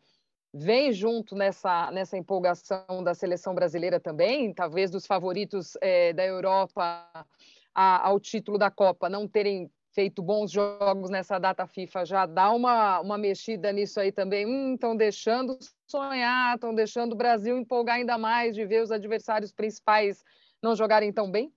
[0.52, 7.10] vem junto nessa, nessa empolgação da seleção brasileira também, talvez dos favoritos é, da Europa
[7.74, 12.50] a, ao título da Copa não terem feito bons jogos nessa data FIFA, já dá
[12.50, 14.74] uma, uma mexida nisso aí também.
[14.74, 19.52] Estão hum, deixando sonhar, estão deixando o Brasil empolgar ainda mais de ver os adversários
[19.52, 20.22] principais
[20.62, 21.50] não jogarem tão bem?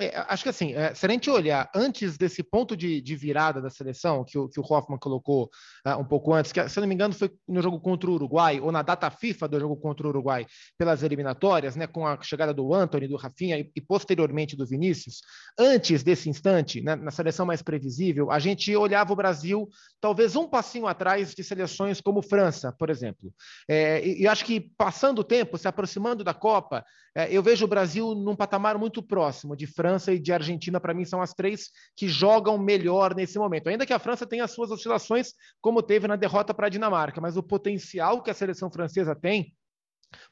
[0.00, 3.60] É, acho que assim, é, se a gente olhar antes desse ponto de, de virada
[3.60, 5.50] da seleção, que o, que o Hoffman colocou
[5.86, 8.58] uh, um pouco antes, que se não me engano foi no jogo contra o Uruguai,
[8.58, 10.46] ou na data FIFA do jogo contra o Uruguai,
[10.78, 15.20] pelas eliminatórias, né, com a chegada do Anthony, do Rafinha e, e posteriormente do Vinícius,
[15.58, 19.68] antes desse instante, né, na seleção mais previsível, a gente olhava o Brasil
[20.00, 23.30] talvez um passinho atrás de seleções como França, por exemplo.
[23.68, 26.82] É, e, e acho que passando o tempo, se aproximando da Copa,
[27.14, 30.94] é, eu vejo o Brasil num patamar muito próximo de França e de Argentina, para
[30.94, 33.68] mim, são as três que jogam melhor nesse momento.
[33.68, 37.20] Ainda que a França tenha as suas oscilações, como teve na derrota para a Dinamarca,
[37.20, 39.54] mas o potencial que a seleção francesa tem,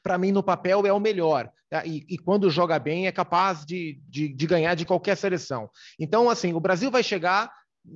[0.03, 1.51] para mim, no papel, é o melhor.
[1.69, 1.85] Tá?
[1.85, 5.69] E, e, quando joga bem, é capaz de, de, de ganhar de qualquer seleção.
[5.99, 7.51] Então, assim, o Brasil vai chegar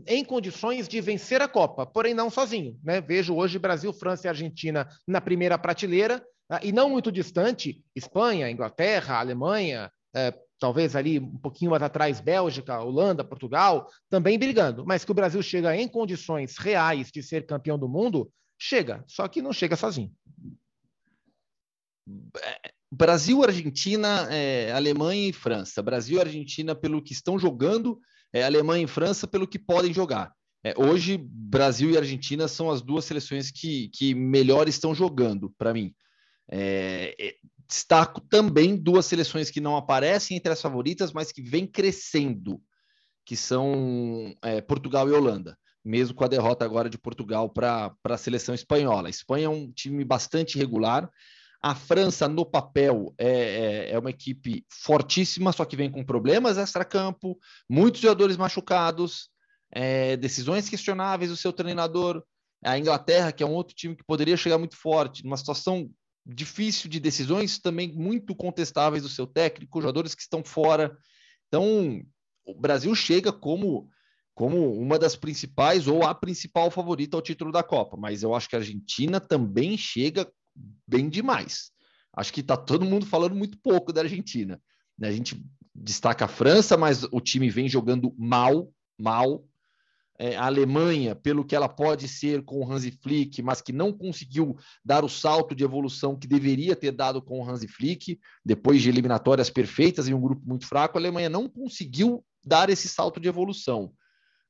[0.07, 2.79] em condições de vencer a Copa, porém não sozinho.
[2.83, 3.01] Né?
[3.01, 8.49] Vejo hoje Brasil, França e Argentina na primeira prateleira, ah, e não muito distante, Espanha,
[8.49, 14.85] Inglaterra, Alemanha, é, talvez ali um pouquinho mais atrás, Bélgica, Holanda, Portugal, também brigando.
[14.85, 19.27] Mas que o Brasil chega em condições reais de ser campeão do mundo, chega, só
[19.27, 20.11] que não chega sozinho.
[22.91, 25.81] Brasil, Argentina, é, Alemanha e França.
[25.81, 27.99] Brasil e Argentina pelo que estão jogando,
[28.31, 30.31] é, Alemanha e França pelo que podem jogar.
[30.63, 35.73] É, hoje, Brasil e Argentina são as duas seleções que, que melhor estão jogando, para
[35.73, 35.93] mim.
[36.49, 37.35] É, é,
[37.67, 42.61] destaco também duas seleções que não aparecem entre as favoritas, mas que vêm crescendo,
[43.25, 48.17] que são é, Portugal e Holanda, mesmo com a derrota agora de Portugal para a
[48.17, 49.07] seleção espanhola.
[49.07, 51.09] A Espanha é um time bastante regular.
[51.61, 56.57] A França, no papel, é, é, é uma equipe fortíssima, só que vem com problemas
[56.57, 59.29] extra-campo, muitos jogadores machucados,
[59.71, 62.23] é, decisões questionáveis do seu treinador.
[62.63, 65.89] A Inglaterra, que é um outro time que poderia chegar muito forte, numa situação
[66.25, 70.97] difícil de decisões também muito contestáveis do seu técnico, jogadores que estão fora.
[71.47, 72.01] Então,
[72.45, 73.89] o Brasil chega como
[74.33, 78.49] como uma das principais ou a principal favorita ao título da Copa, mas eu acho
[78.49, 80.29] que a Argentina também chega
[80.85, 81.71] bem demais.
[82.13, 84.61] Acho que está todo mundo falando muito pouco da Argentina.
[85.01, 85.41] A gente
[85.73, 89.41] destaca a França, mas o time vem jogando mal, mal
[90.17, 94.55] a Alemanha, pelo que ela pode ser com o Hansi Flick, mas que não conseguiu
[94.83, 98.89] dar o salto de evolução que deveria ter dado com o Hansi Flick, depois de
[98.89, 103.27] eliminatórias perfeitas em um grupo muito fraco, a Alemanha não conseguiu dar esse salto de
[103.27, 103.91] evolução.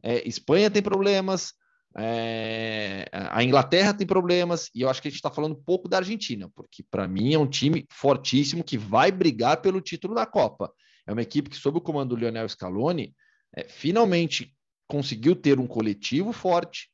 [0.03, 1.53] É, Espanha tem problemas,
[1.97, 5.97] é, a Inglaterra tem problemas, e eu acho que a gente está falando pouco da
[5.97, 10.71] Argentina, porque para mim é um time fortíssimo que vai brigar pelo título da Copa.
[11.07, 13.15] É uma equipe que, sob o comando do Lionel Scaloni,
[13.55, 14.54] é, finalmente
[14.87, 16.89] conseguiu ter um coletivo forte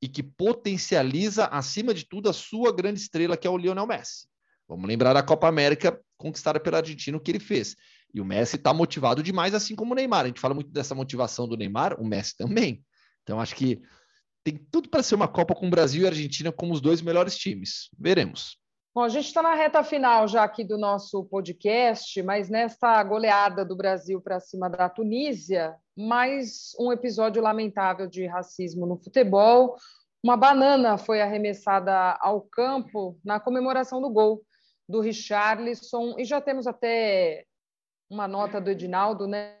[0.00, 4.28] e que potencializa, acima de tudo, a sua grande estrela, que é o Lionel Messi.
[4.68, 7.76] Vamos lembrar da Copa América conquistada pela Argentina, o que ele fez.
[8.12, 10.24] E o Messi está motivado demais, assim como o Neymar.
[10.24, 12.84] A gente fala muito dessa motivação do Neymar, o Messi também.
[13.22, 13.80] Então, acho que
[14.42, 17.88] tem tudo para ser uma Copa com Brasil e Argentina como os dois melhores times.
[17.98, 18.58] Veremos.
[18.94, 23.64] Bom, a gente está na reta final já aqui do nosso podcast, mas nesta goleada
[23.64, 29.76] do Brasil para cima da Tunísia, mais um episódio lamentável de racismo no futebol.
[30.22, 34.44] Uma banana foi arremessada ao campo na comemoração do gol
[34.88, 37.44] do Richarlison, e já temos até
[38.08, 39.58] uma nota do Edinaldo, né?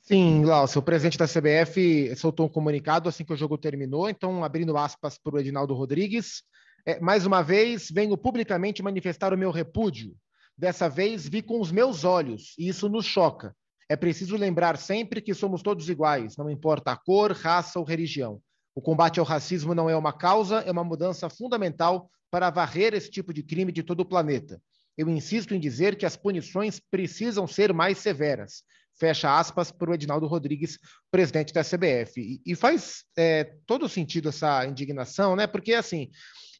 [0.00, 4.42] Sim, Glaucio, o presidente da CBF soltou um comunicado assim que o jogo terminou, então
[4.42, 6.42] abrindo aspas para o Edinaldo Rodrigues,
[6.86, 10.14] é, mais uma vez, venho publicamente manifestar o meu repúdio.
[10.56, 13.54] Dessa vez, vi com os meus olhos, e isso nos choca.
[13.88, 18.40] É preciso lembrar sempre que somos todos iguais, não importa a cor, raça ou religião.
[18.74, 23.10] O combate ao racismo não é uma causa, é uma mudança fundamental para varrer esse
[23.10, 24.62] tipo de crime de todo o planeta.
[24.96, 28.62] Eu insisto em dizer que as punições precisam ser mais severas.
[28.98, 30.78] Fecha aspas para o Edinaldo Rodrigues,
[31.10, 32.20] presidente da CBF.
[32.20, 35.46] E, e faz é, todo sentido essa indignação, né?
[35.46, 36.10] Porque, assim,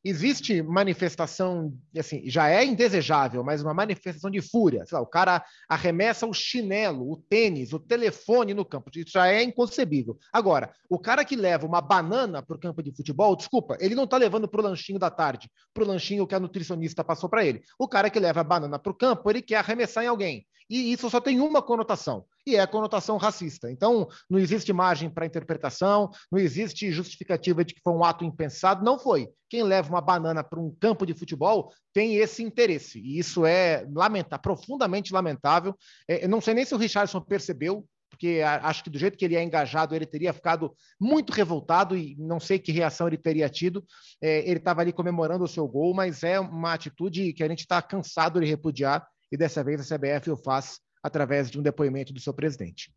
[0.04, 4.84] existe manifestação, assim, já é indesejável, mas uma manifestação de fúria.
[4.90, 8.90] Lá, o cara arremessa o chinelo, o tênis, o telefone no campo.
[8.94, 10.18] Isso já é inconcebível.
[10.32, 14.04] Agora, o cara que leva uma banana para o campo de futebol, desculpa, ele não
[14.04, 17.44] está levando para o lanchinho da tarde, para o lanchinho que a nutricionista passou para
[17.44, 17.62] ele.
[17.78, 20.46] O cara que leva a banana para o campo, ele quer arremessar em alguém.
[20.70, 23.68] E isso só tem uma conotação, e é a conotação racista.
[23.68, 28.84] Então, não existe margem para interpretação, não existe justificativa de que foi um ato impensado.
[28.84, 29.28] Não foi.
[29.48, 33.84] Quem leva uma banana para um campo de futebol tem esse interesse, e isso é
[33.92, 35.74] lamentável, profundamente lamentável.
[36.06, 39.34] É, não sei nem se o Richardson percebeu, porque acho que do jeito que ele
[39.34, 43.84] é engajado, ele teria ficado muito revoltado e não sei que reação ele teria tido.
[44.20, 47.60] É, ele estava ali comemorando o seu gol, mas é uma atitude que a gente
[47.60, 52.12] está cansado de repudiar e dessa vez a CBF o faz através de um depoimento
[52.12, 52.92] do seu presidente.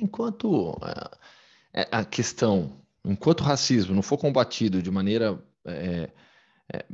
[0.00, 0.76] Enquanto
[1.72, 6.10] é, é, a questão, enquanto o racismo não for combatido de maneira é,
[6.72, 6.84] é,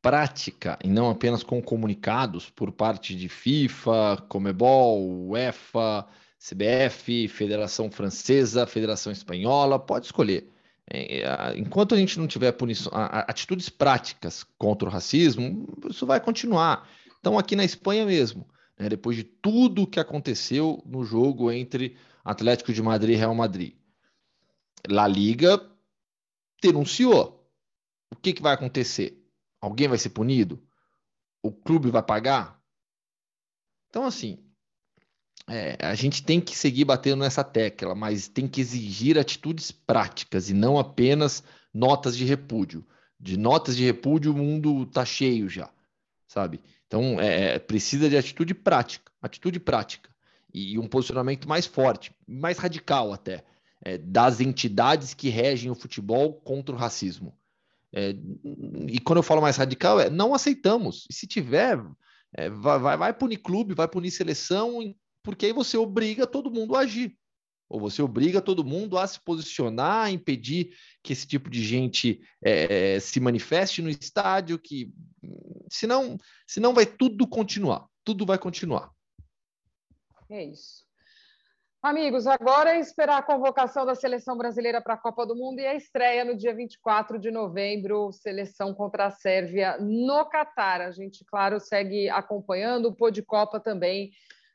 [0.00, 6.06] prática e não apenas com comunicados por parte de FIFA, Comebol, UEFA,
[6.38, 10.48] CBF, Federação Francesa, Federação Espanhola, pode escolher.
[10.88, 16.86] É, enquanto a gente não tiver punição, atitudes práticas contra o racismo, isso vai continuar.
[17.24, 18.46] Então, aqui na Espanha mesmo,
[18.78, 23.78] né, depois de tudo que aconteceu no jogo entre Atlético de Madrid e Real Madrid,
[24.86, 25.58] La Liga
[26.62, 27.50] denunciou.
[28.12, 29.26] O que, que vai acontecer?
[29.58, 30.62] Alguém vai ser punido?
[31.42, 32.62] O clube vai pagar?
[33.88, 34.44] Então, assim,
[35.48, 40.50] é, a gente tem que seguir batendo nessa tecla, mas tem que exigir atitudes práticas
[40.50, 42.86] e não apenas notas de repúdio.
[43.18, 45.72] De notas de repúdio, o mundo tá cheio já,
[46.28, 46.60] sabe?
[46.86, 50.10] Então, é, é precisa de atitude prática, atitude prática
[50.52, 53.44] e um posicionamento mais forte, mais radical até,
[53.84, 57.36] é, das entidades que regem o futebol contra o racismo.
[57.92, 58.14] É,
[58.88, 61.06] e quando eu falo mais radical, é não aceitamos.
[61.10, 61.80] E se tiver,
[62.32, 66.76] é, vai, vai, vai punir clube, vai punir seleção, porque aí você obriga todo mundo
[66.76, 67.16] a agir.
[67.68, 72.20] Ou você obriga todo mundo a se posicionar, a impedir que esse tipo de gente
[72.42, 74.92] é, se manifeste no estádio, que
[75.70, 78.90] senão, senão vai tudo continuar, tudo vai continuar.
[80.30, 80.84] É isso.
[81.84, 85.66] Amigos, agora é esperar a convocação da seleção brasileira para a Copa do Mundo e
[85.66, 90.80] a estreia no dia 24 de novembro, seleção contra a Sérvia no Catar.
[90.80, 94.12] A gente, claro, segue acompanhando o Pô de Copa também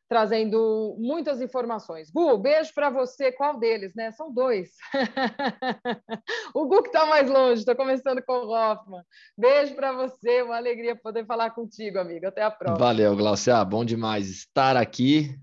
[0.10, 2.10] trazendo muitas informações.
[2.10, 3.32] Gu, beijo para você.
[3.32, 4.12] Qual deles, né?
[4.12, 4.72] São dois.
[6.54, 9.04] o Gu que está mais longe, estou começando com o Hoffman.
[9.38, 12.26] Beijo para você, uma alegria poder falar contigo, amigo.
[12.26, 12.80] Até a próxima.
[12.80, 13.58] Valeu, Glaucia.
[13.58, 15.38] Ah, bom demais estar aqui.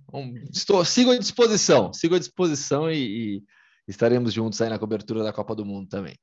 [0.52, 2.96] Estou, sigo à disposição, sigo à disposição e,
[3.36, 3.42] e
[3.86, 6.16] estaremos juntos aí na cobertura da Copa do Mundo também.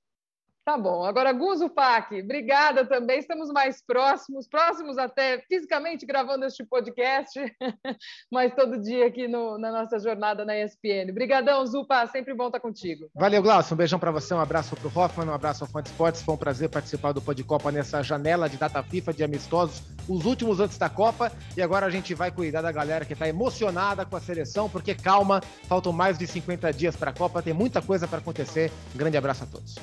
[0.65, 1.03] Tá bom.
[1.03, 3.19] Agora, Guzo Pac, obrigada também.
[3.19, 7.37] Estamos mais próximos, próximos até fisicamente gravando este podcast,
[8.31, 11.11] mas todo dia aqui no, na nossa jornada na ESPN.
[11.11, 12.07] Obrigadão, Zupa.
[12.07, 13.09] Sempre bom estar contigo.
[13.13, 13.73] Valeu, Glaucio.
[13.73, 16.21] Um beijão para você, um abraço para o Hoffman, um abraço ao Fonte Esportes.
[16.21, 20.61] Foi um prazer participar do Podcopa nessa janela de data FIFA de amistosos, os últimos
[20.61, 21.29] antes da Copa.
[21.57, 24.95] E agora a gente vai cuidar da galera que está emocionada com a seleção, porque
[24.95, 28.71] calma, faltam mais de 50 dias para a Copa, tem muita coisa para acontecer.
[28.95, 29.75] Um grande abraço a todos.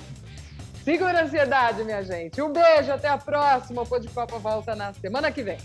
[0.84, 2.40] Segura a ansiedade, minha gente.
[2.40, 3.82] Um beijo, até a próxima.
[3.82, 5.58] O Pô de Copa volta na semana que vem.